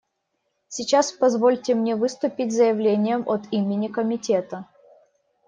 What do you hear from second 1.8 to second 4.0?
выступить с заявлением от имени